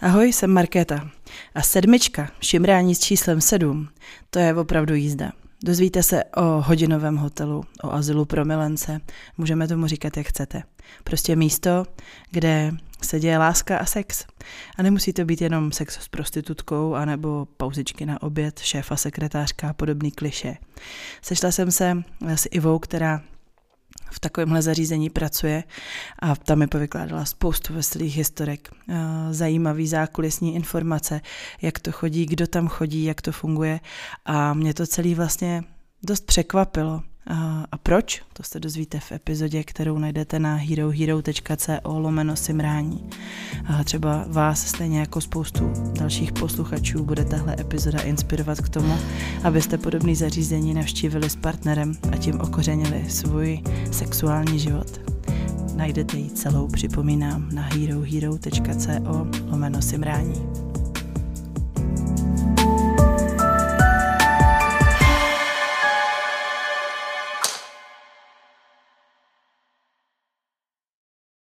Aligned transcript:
Ahoj, 0.00 0.32
jsem 0.32 0.50
Markéta. 0.50 1.10
A 1.54 1.62
sedmička, 1.62 2.30
šimrání 2.40 2.94
s 2.94 3.00
číslem 3.00 3.40
sedm, 3.40 3.88
to 4.30 4.38
je 4.38 4.54
opravdu 4.54 4.94
jízda. 4.94 5.32
Dozvíte 5.64 6.02
se 6.02 6.24
o 6.24 6.42
hodinovém 6.42 7.16
hotelu, 7.16 7.64
o 7.82 7.92
azylu 7.92 8.24
pro 8.24 8.44
milence, 8.44 9.00
můžeme 9.38 9.68
tomu 9.68 9.86
říkat, 9.86 10.16
jak 10.16 10.26
chcete. 10.26 10.62
Prostě 11.04 11.36
místo, 11.36 11.84
kde 12.30 12.72
se 13.02 13.20
děje 13.20 13.38
láska 13.38 13.78
a 13.78 13.84
sex. 13.84 14.26
A 14.78 14.82
nemusí 14.82 15.12
to 15.12 15.24
být 15.24 15.40
jenom 15.40 15.72
sex 15.72 15.98
s 16.00 16.08
prostitutkou, 16.08 16.94
anebo 16.94 17.46
pauzičky 17.56 18.06
na 18.06 18.22
oběd, 18.22 18.58
šéfa, 18.58 18.96
sekretářka 18.96 19.70
a 19.70 19.72
podobný 19.72 20.10
kliše. 20.10 20.56
Sešla 21.22 21.50
jsem 21.50 21.70
se 21.70 22.02
s 22.26 22.48
Ivou, 22.50 22.78
která 22.78 23.22
v 24.10 24.20
takovémhle 24.20 24.62
zařízení 24.62 25.10
pracuje 25.10 25.64
a 26.18 26.36
tam 26.36 26.58
mi 26.58 26.66
povykládala 26.66 27.24
spoustu 27.24 27.74
veselých 27.74 28.16
historek, 28.16 28.70
eh, 28.88 28.94
zajímavý 29.30 29.88
zákulisní 29.88 30.54
informace, 30.54 31.20
jak 31.62 31.78
to 31.78 31.92
chodí, 31.92 32.26
kdo 32.26 32.46
tam 32.46 32.68
chodí, 32.68 33.04
jak 33.04 33.22
to 33.22 33.32
funguje 33.32 33.80
a 34.24 34.54
mě 34.54 34.74
to 34.74 34.86
celý 34.86 35.14
vlastně 35.14 35.64
dost 36.02 36.26
překvapilo. 36.26 37.02
A 37.72 37.78
proč? 37.78 38.22
To 38.32 38.42
se 38.42 38.60
dozvíte 38.60 39.00
v 39.00 39.12
epizodě, 39.12 39.64
kterou 39.64 39.98
najdete 39.98 40.38
na 40.38 40.54
herohero.co 40.54 41.98
lomeno 41.98 42.36
simrání. 42.36 43.10
A 43.68 43.84
třeba 43.84 44.24
vás 44.28 44.66
stejně 44.66 45.00
jako 45.00 45.20
spoustu 45.20 45.72
dalších 45.98 46.32
posluchačů 46.32 47.04
bude 47.04 47.24
tahle 47.24 47.56
epizoda 47.60 48.00
inspirovat 48.00 48.60
k 48.60 48.68
tomu, 48.68 48.98
abyste 49.44 49.78
podobný 49.78 50.14
zařízení 50.14 50.74
navštívili 50.74 51.30
s 51.30 51.36
partnerem 51.36 51.94
a 52.12 52.16
tím 52.16 52.40
okořenili 52.40 53.04
svůj 53.10 53.62
sexuální 53.92 54.58
život. 54.58 55.00
Najdete 55.74 56.16
ji 56.16 56.30
celou, 56.30 56.68
připomínám, 56.68 57.48
na 57.54 57.62
herohero.co 57.62 59.26
lomeno 59.50 59.82
simrání. 59.82 60.42